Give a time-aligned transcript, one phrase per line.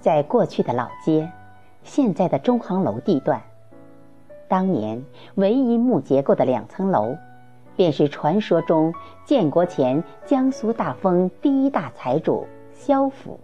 [0.00, 1.30] 在过去的老街，
[1.82, 3.40] 现在的中航楼地段，
[4.48, 5.04] 当年
[5.34, 7.16] 唯一木结构的两层楼，
[7.76, 8.94] 便是传说中
[9.24, 13.38] 建国前江苏大丰第一大财主萧府。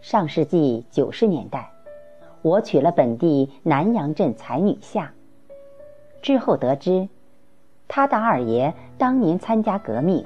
[0.00, 1.68] 上世纪九十年代，
[2.42, 5.12] 我娶了本地南阳镇才女下。
[6.22, 7.08] 之后得知，
[7.88, 10.24] 他的二爷当年参加革命，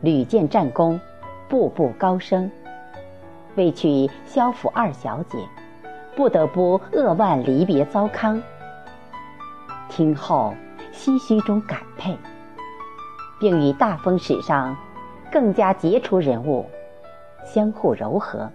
[0.00, 1.00] 屡建战功，
[1.48, 2.48] 步步高升。
[3.56, 5.38] 为娶萧府二小姐，
[6.14, 8.42] 不得不扼腕离别糟糠。
[9.88, 10.54] 听后
[10.92, 12.16] 唏嘘中感佩，
[13.40, 14.76] 并与大风史上
[15.32, 16.66] 更加杰出人物
[17.44, 18.50] 相互柔和，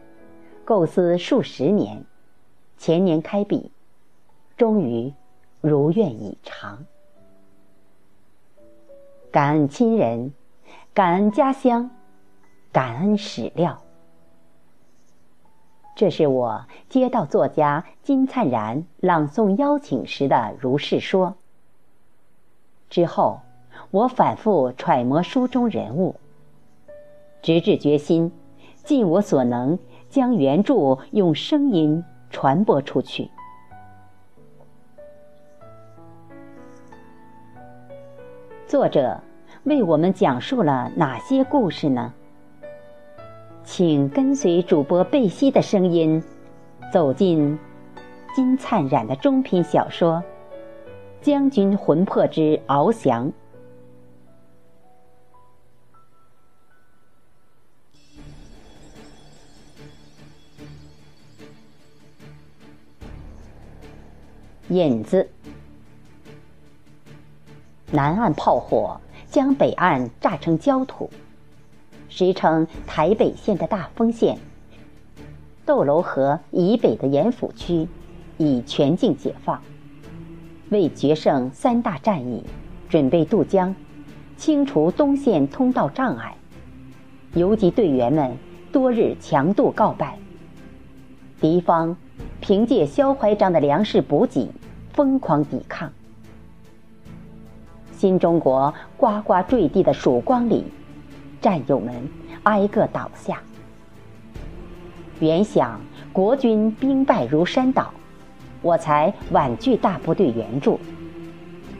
[0.63, 2.03] 构思数十年，
[2.77, 3.71] 前年开笔，
[4.57, 5.13] 终于
[5.61, 6.85] 如愿以偿。
[9.31, 10.33] 感恩亲人，
[10.93, 11.89] 感恩家乡，
[12.71, 13.81] 感恩史料。
[15.95, 21.35] 这是我接到作家金灿然朗诵邀请时的如是说。
[22.89, 23.41] 之后，
[23.91, 26.15] 我反复揣摩书中人物，
[27.41, 28.31] 直至决心，
[28.83, 29.77] 尽我所能
[30.09, 33.29] 将原著用声音传播出去。
[38.67, 39.21] 作者
[39.63, 42.13] 为我们讲述了哪些故事呢？
[43.63, 46.21] 请跟随主播贝西的声音，
[46.91, 47.57] 走进
[48.35, 50.21] 金灿然的中篇小说
[51.25, 53.27] 《将军魂魄之翱翔》。
[64.69, 65.29] 引子：
[67.91, 68.99] 南岸炮火
[69.29, 71.09] 将北岸炸成焦土。
[72.11, 74.37] 时称台北县的大丰县，
[75.65, 77.87] 斗楼河以北的盐府区
[78.37, 79.61] 已全境解放。
[80.69, 82.43] 为决胜三大战役，
[82.89, 83.73] 准备渡江，
[84.35, 86.35] 清除东线通道障碍，
[87.33, 88.35] 游击队员们
[88.73, 90.19] 多日强渡告败。
[91.39, 91.95] 敌方
[92.41, 94.49] 凭借萧怀章的粮食补给，
[94.91, 95.89] 疯狂抵抗。
[97.93, 100.65] 新中国呱呱坠地的曙光里。
[101.41, 101.93] 战友们
[102.43, 103.39] 挨个倒下。
[105.19, 105.81] 原想
[106.13, 107.91] 国军兵败如山倒，
[108.61, 110.79] 我才婉拒大部队援助。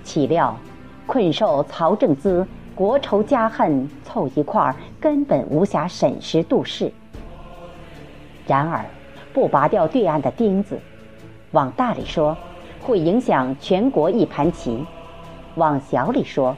[0.03, 0.57] 岂料
[1.05, 6.91] 困兽曹正资国仇家恨凑一块儿，根本无暇审时度势。
[8.47, 8.83] 然而，
[9.31, 10.79] 不拔掉对岸的钉子，
[11.51, 12.35] 往大里说，
[12.81, 14.83] 会影响全国一盘棋；
[15.55, 16.55] 往小里说，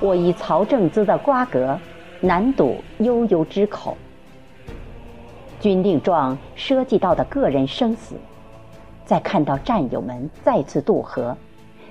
[0.00, 1.78] 我以曹正资的瓜葛。
[2.26, 3.96] 难堵悠悠之口。
[5.60, 8.16] 军令状涉及到的个人生死，
[9.04, 11.36] 在看到战友们再次渡河、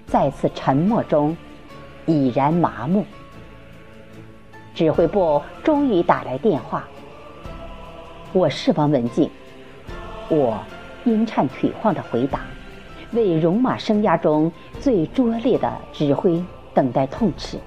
[0.05, 1.35] 再次沉默中，
[2.05, 3.05] 已然麻木。
[4.73, 6.85] 指挥部终于打来电话，
[8.33, 9.29] 我是王文静。
[10.27, 10.59] 我
[11.05, 12.41] 阴颤腿晃的回答，
[13.13, 17.57] 为戎马生涯中最拙劣的指挥等待痛斥。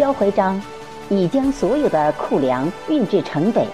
[0.00, 0.58] 萧怀章
[1.10, 3.66] 已将所有的库粮运至城北。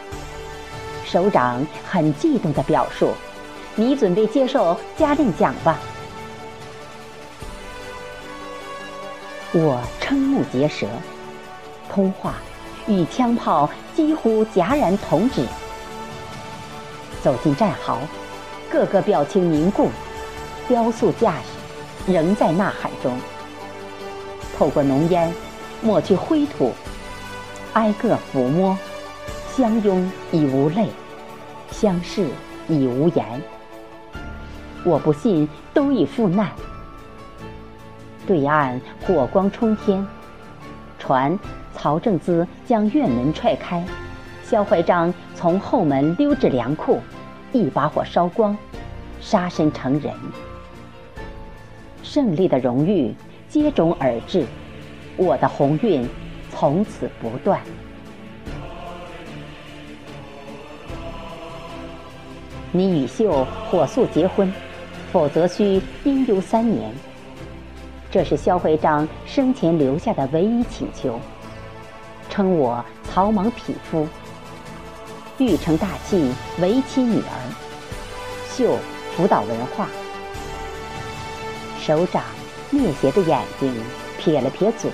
[1.04, 3.12] 首长很激动地表述
[3.76, 5.78] ：“你准备接受嘉令奖吧？”
[9.54, 10.88] 我瞠目结舌，
[11.88, 12.34] 通话
[12.88, 15.46] 与枪炮几乎戛然同止。
[17.22, 18.00] 走进战壕，
[18.68, 19.90] 个个表情凝固，
[20.66, 23.16] 雕塑架势仍在呐喊中。
[24.58, 25.32] 透过浓烟。
[25.86, 26.72] 抹去灰土，
[27.74, 28.76] 挨个抚摸，
[29.52, 30.88] 相拥已无泪，
[31.70, 32.26] 相视
[32.66, 33.24] 已无言。
[34.84, 36.50] 我不信都已赴难。
[38.26, 40.04] 对岸火光冲天，
[40.98, 41.38] 船
[41.72, 43.86] 曹正资将院门踹开，
[44.42, 46.98] 萧怀章从后门溜至粮库，
[47.52, 48.58] 一把火烧光，
[49.20, 50.12] 杀身成仁。
[52.02, 53.14] 胜利的荣誉
[53.48, 54.44] 接踵而至。
[55.16, 56.08] 我的鸿运
[56.50, 57.60] 从此不断。
[62.72, 64.52] 你与秀火速结婚，
[65.10, 66.92] 否则需丁忧三年。
[68.10, 71.18] 这是萧徽章生前留下的唯一请求。
[72.28, 74.06] 称我草莽匹夫，
[75.38, 76.30] 欲成大器，
[76.60, 77.54] 为妻女儿。
[78.50, 78.78] 秀
[79.16, 79.88] 辅导文化。
[81.80, 82.22] 首长
[82.70, 83.72] 蔑斜的眼睛，
[84.18, 84.90] 撇了撇嘴。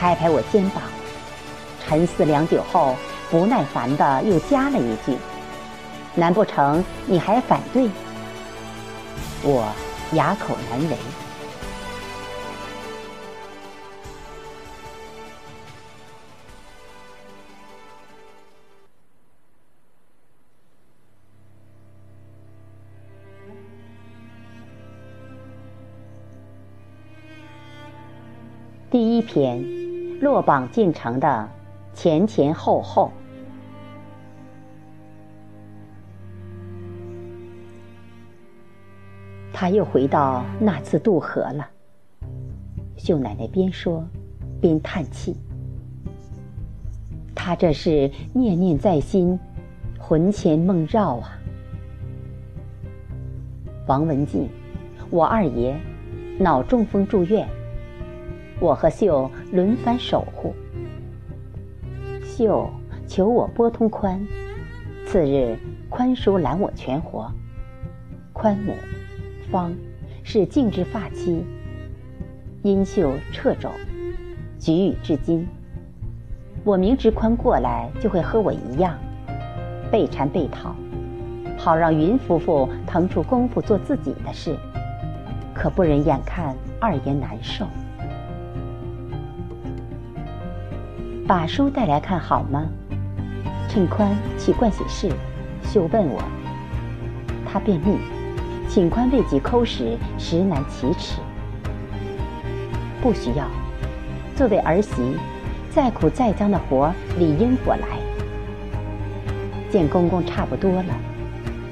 [0.00, 0.82] 拍拍我肩膀，
[1.84, 2.96] 沉思良久后，
[3.30, 5.14] 不耐烦的又加了一句
[6.16, 7.86] ：“难不成你还反对？”
[9.44, 9.70] 我
[10.14, 10.96] 哑口难为。
[28.90, 29.79] 第一篇，
[30.20, 31.48] 落榜进城的
[31.94, 33.10] 前前后后。
[39.52, 41.66] 他又回到那次渡河了。
[42.96, 44.04] 秀奶奶边说，
[44.60, 45.36] 边叹气。
[47.34, 49.38] 他这是念念在心，
[49.98, 51.38] 魂牵梦绕啊。
[53.86, 54.48] 王文静，
[55.10, 55.78] 我二爷
[56.38, 57.48] 脑中风住院。
[58.60, 60.54] 我和秀轮番守护。
[62.22, 62.70] 秀
[63.06, 64.20] 求我拨通宽，
[65.06, 65.56] 次日
[65.88, 67.32] 宽叔揽我全活。
[68.34, 68.74] 宽母
[69.50, 69.72] 方
[70.22, 71.44] 是静之发妻，
[72.62, 73.70] 因秀掣肘，
[74.58, 75.48] 举语至今。
[76.62, 78.98] 我明知宽过来就会和我一样，
[79.90, 80.74] 被缠被讨，
[81.56, 84.54] 好让云夫妇腾出功夫做自己的事，
[85.54, 87.66] 可不忍眼看二爷难受。
[91.30, 92.66] 把书带来看好吗？
[93.68, 95.08] 趁宽去盥洗室，
[95.62, 96.20] 秀问我。
[97.46, 97.98] 他便秘，
[98.68, 101.20] 请宽为己抠时，实难启齿。
[103.00, 103.46] 不需要。
[104.34, 105.16] 作为儿媳，
[105.70, 107.86] 再苦再脏的活理应我来。
[109.70, 110.92] 见公公差不多了，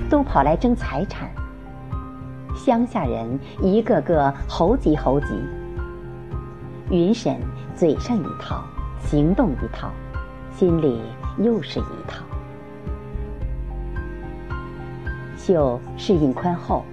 [0.08, 1.28] 都跑来争财产。
[2.54, 5.26] 乡下人一个个猴急猴急。
[6.92, 7.36] 云婶
[7.74, 8.62] 嘴上一套。
[9.00, 9.90] 行动一套，
[10.54, 11.00] 心里
[11.38, 12.24] 又是一套。
[15.36, 16.84] 秀适应宽厚，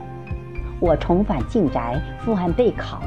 [0.80, 3.02] 我重返静宅复案备考，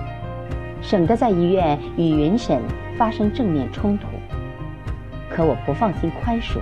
[0.83, 2.61] 省得在医院与云婶
[2.99, 4.07] 发生正面冲突。
[5.31, 6.59] 可我不放心宽恕，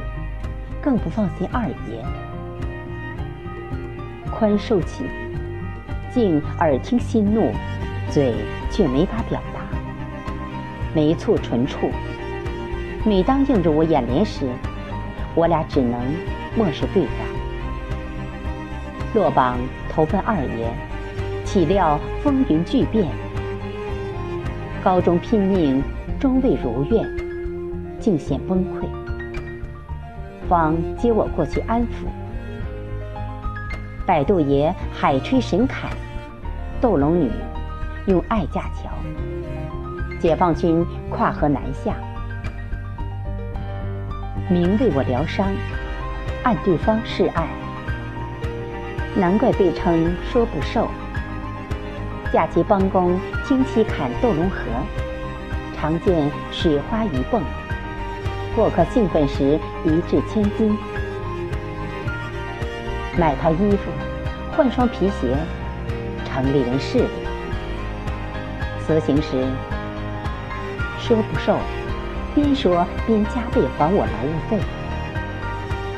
[0.81, 2.05] 更不放心二爷。
[4.31, 5.05] 宽受起，
[6.13, 7.51] 静耳听心怒，
[8.11, 8.35] 嘴
[8.71, 9.63] 却没法表达，
[10.95, 11.91] 眉蹙唇蹙。
[13.07, 14.49] 每当映入我眼帘时，
[15.37, 16.01] 我俩只能
[16.57, 17.15] 漠视对方。
[19.15, 19.57] 落榜
[19.89, 20.69] 投奔二爷，
[21.45, 23.07] 岂料风云巨变。
[24.83, 25.81] 高中拼命
[26.19, 27.09] 终未如愿，
[28.01, 28.89] 竟显崩溃。
[30.49, 32.09] 方接我过去安抚。
[34.05, 35.93] 百度爷海吹神侃，
[36.81, 37.31] 斗龙女
[38.09, 38.91] 用爱架桥。
[40.19, 41.95] 解放军跨河南下。
[44.49, 45.53] 明为我疗伤，
[46.45, 47.49] 暗对方示爱，
[49.17, 50.89] 难怪被称说不瘦。
[52.33, 54.59] 假期帮工听妻砍斗龙河，
[55.77, 57.43] 常见水花鱼蹦。
[58.55, 60.79] 过客兴奋时一掷千金，
[63.19, 63.91] 买套衣服，
[64.53, 65.37] 换双皮鞋，
[66.25, 67.09] 城里人势利。
[68.87, 69.45] 辞行时
[71.01, 71.59] 说不瘦。
[72.37, 74.61] 边说边加倍还我劳务费。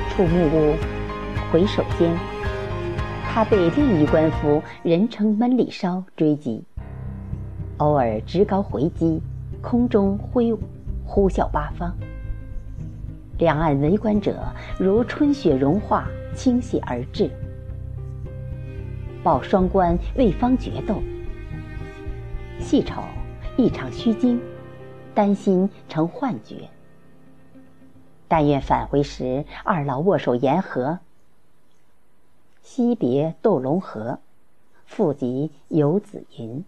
[0.08, 0.76] 出木屋，
[1.50, 2.16] 回首间，
[3.24, 6.62] 他被另一官夫人称闷里烧追击，
[7.78, 9.20] 偶尔直高回击，
[9.60, 10.60] 空中挥舞，
[11.04, 11.92] 呼啸八方。
[13.38, 14.40] 两岸围观者
[14.78, 17.28] 如春雪融化，倾泻而至。
[19.24, 21.02] 报双关为方决斗，
[22.60, 23.02] 细瞅
[23.56, 24.40] 一场虚惊。
[25.18, 26.68] 担心成幻觉，
[28.28, 31.00] 但愿返回时二老握手言和。
[32.62, 34.20] 惜别斗龙河，
[34.86, 36.64] 复及游子吟。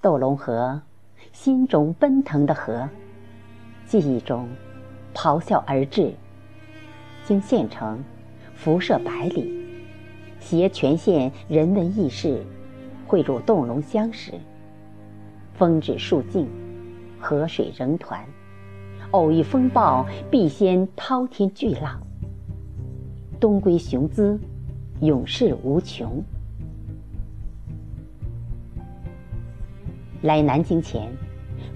[0.00, 0.80] 斗龙河，
[1.30, 2.88] 心中奔腾的河，
[3.84, 4.48] 记忆中
[5.14, 6.14] 咆哮而至。
[7.26, 8.02] 经县城，
[8.54, 9.78] 辐射百里，
[10.40, 12.42] 携全县人文轶事，
[13.06, 14.32] 汇入洞龙乡时。
[15.56, 16.46] 风止树静，
[17.18, 18.18] 河水仍湍。
[19.12, 22.00] 偶遇风暴，必先滔天巨浪。
[23.40, 24.38] 东归雄姿，
[25.00, 26.22] 永世无穷。
[30.22, 31.10] 来南京前，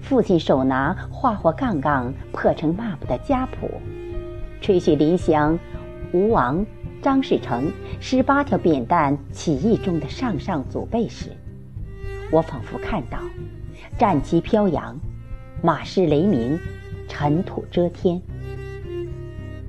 [0.01, 3.69] 父亲手拿画画杠杠破成抹布的家谱，
[4.59, 5.57] 吹嘘临湘
[6.11, 6.65] 吴王
[7.01, 11.29] 张士诚十八条扁担起义中的上上祖辈时，
[12.31, 13.17] 我仿佛看到。
[13.97, 14.95] 战旗飘扬，
[15.61, 16.59] 马嘶雷鸣，
[17.07, 18.21] 尘土遮天。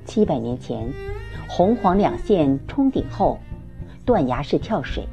[0.05, 0.91] 七百年前，
[1.47, 3.39] 红黄两线冲顶后，
[4.05, 5.07] 断崖式跳水，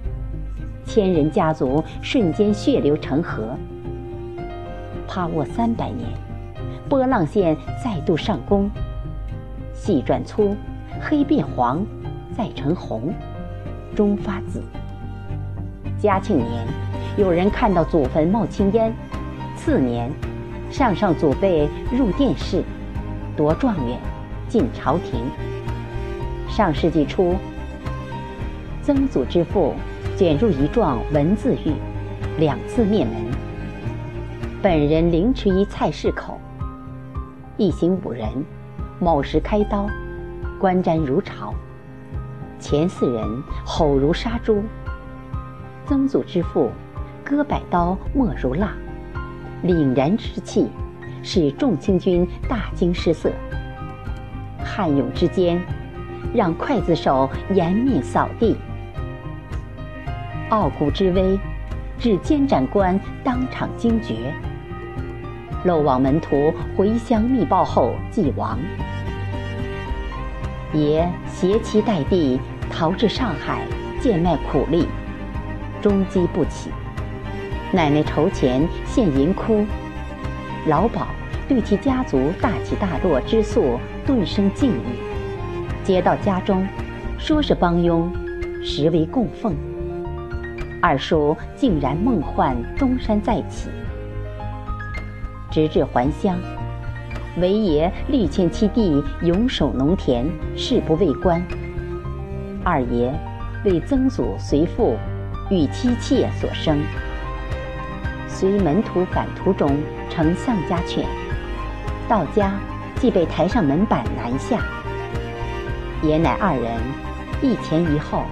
[0.84, 3.56] 千人家族瞬间血流成河。
[5.06, 6.08] 趴卧三百年，
[6.88, 8.70] 波浪线再度上攻，
[9.74, 10.56] 细转粗，
[11.00, 11.84] 黑变黄，
[12.36, 13.12] 再成红，
[13.94, 14.62] 终发紫。
[15.98, 16.66] 嘉庆年，
[17.20, 18.90] 有人看到祖坟冒青烟；
[19.54, 20.10] 次年，
[20.70, 22.64] 上上祖辈入殿试，
[23.36, 23.98] 夺状元。
[24.48, 25.20] 进朝廷。
[26.48, 27.36] 上世纪初，
[28.82, 29.74] 曾祖之父
[30.16, 31.74] 卷入一幢文字狱，
[32.38, 33.14] 两次灭门。
[34.62, 36.40] 本人凌迟于菜市口。
[37.58, 38.26] 一行五人，
[38.98, 39.86] 某时开刀，
[40.58, 41.52] 观瞻如潮。
[42.58, 44.62] 前四人吼如杀猪。
[45.86, 46.70] 曾祖之父
[47.30, 48.72] 割百刀莫如蜡，
[49.62, 50.68] 凛然之气，
[51.22, 53.30] 使众清军大惊失色。
[54.64, 55.62] 悍勇之间，
[56.34, 58.56] 让刽子手颜面扫地；
[60.48, 61.38] 傲骨之威，
[62.00, 64.34] 致监斩官当场惊觉。
[65.62, 68.58] 漏网门徒回乡密报后即亡。
[70.72, 73.64] 爷携妻带弟逃至上海，
[74.00, 74.88] 贱卖苦力，
[75.80, 76.70] 终饥不起。
[77.72, 79.64] 奶奶筹钱献银窟，
[80.66, 81.06] 老鸨
[81.48, 83.78] 对其家族大起大落之诉。
[84.06, 84.96] 顿生敬意，
[85.84, 86.66] 接到家中，
[87.16, 88.10] 说是帮佣，
[88.64, 89.54] 实为供奉。
[90.80, 93.68] 二叔竟然梦幻东山再起，
[95.48, 96.36] 直至还乡，
[97.40, 101.40] 韦爷力劝七弟永守农田，誓不为官。
[102.64, 103.12] 二爷
[103.64, 104.96] 为曾祖随父
[105.50, 106.80] 与妻妾所生，
[108.40, 109.70] 随门徒返途中
[110.08, 111.04] 乘丧家犬，
[112.08, 112.50] 到家。
[112.98, 114.58] 即被抬上门板南下，
[116.02, 116.78] 爷乃二人
[117.40, 118.24] 一前一后，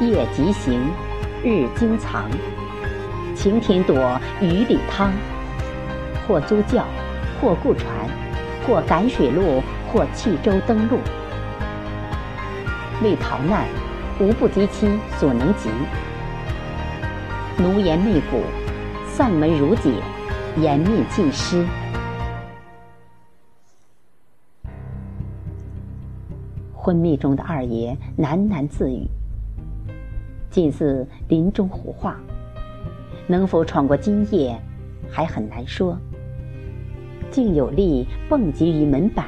[0.00, 0.78] 夜疾行，
[1.42, 2.30] 日经藏，
[3.34, 5.10] 晴天躲，雨里趟，
[6.28, 6.84] 或租轿，
[7.40, 7.88] 或雇船，
[8.66, 10.98] 或赶水路，或弃舟登陆，
[13.02, 13.64] 为逃难，
[14.18, 14.86] 无不及其
[15.18, 15.70] 所能及。
[17.56, 18.42] 奴颜媚骨，
[19.16, 19.92] 丧门如解，
[20.60, 21.64] 颜面尽失。
[26.74, 29.06] 昏迷中的二爷喃喃自语，
[30.50, 32.16] 近似临终胡话。
[33.28, 34.60] 能否闯过今夜，
[35.08, 35.96] 还很难说。
[37.30, 39.26] 竟有力蹦极于门板，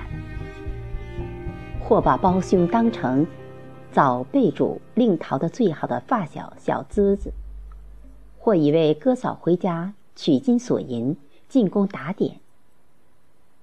[1.80, 3.24] 或把胞兄当成
[3.92, 7.32] 早被主令逃的最好的发小小资子，
[8.46, 11.16] 或以为哥嫂回家取金索银，
[11.48, 12.36] 进宫打点。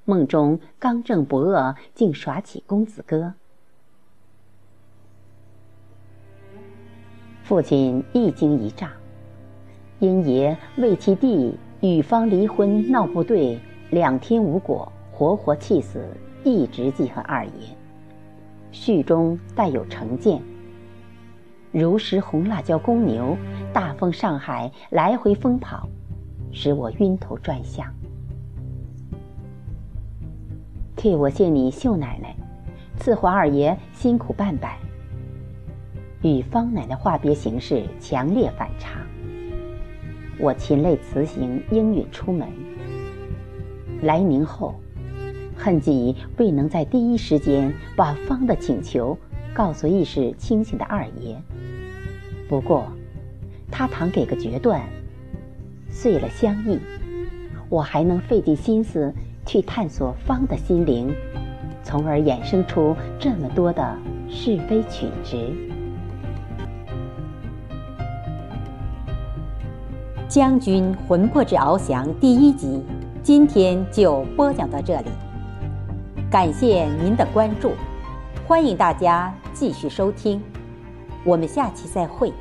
[0.04, 3.34] 梦中刚正不阿，竟耍起公子哥。
[7.44, 8.92] 父亲一惊一乍，
[10.00, 13.58] 因爷为其弟与方离婚闹不对，
[13.92, 16.06] 两天无果，活活气死，
[16.44, 17.52] 一直记恨二爷。
[18.74, 20.42] 序中带有成见，
[21.74, 23.36] 如食红辣椒公牛，
[23.74, 25.90] 大风上海来回疯跑，
[26.52, 27.92] 使我晕头转向。
[30.96, 32.36] 替我谢你秀奶奶，
[33.00, 34.78] 伺候二爷辛苦半百。
[36.22, 39.00] 与方奶奶话别形式强烈反差。
[40.38, 42.48] 我噙泪辞行，应允出门。
[44.04, 44.76] 来宁后，
[45.58, 49.18] 恨己未能在第一时间把方的请求
[49.54, 51.42] 告诉意识清醒的二爷。
[52.50, 52.86] 不过，
[53.72, 54.82] 他倘给个决断，
[55.90, 56.80] 碎了相意，
[57.70, 59.14] 我还能费尽心思
[59.46, 61.14] 去探索方的心灵，
[61.84, 63.98] 从而衍生出这么多的
[64.30, 65.54] 是非曲直。
[70.28, 72.82] 将军魂魄之翱翔第一集，
[73.22, 75.08] 今天就播讲到这里。
[76.32, 77.74] 感谢您的关注，
[78.48, 80.42] 欢迎大家继续收听，
[81.24, 82.34] 我们下期再会。